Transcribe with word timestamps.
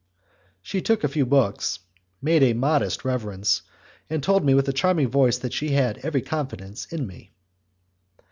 She 0.63 0.81
took 0.81 1.03
a 1.03 1.07
few 1.07 1.27
books, 1.27 1.77
made 2.23 2.41
a 2.41 2.53
modest 2.53 3.05
reverence, 3.05 3.61
and 4.09 4.23
told 4.23 4.43
me 4.43 4.55
with 4.55 4.67
a 4.67 4.73
charming 4.73 5.09
voice 5.09 5.37
that 5.37 5.53
she 5.53 5.73
had 5.73 5.99
every 5.99 6.23
confidence 6.23 6.87
in 6.87 7.05
me. 7.05 7.29